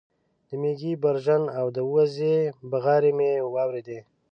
[0.47, 2.37] د مېږې برژن او د وزې
[2.71, 3.99] بغارې مې واورېدې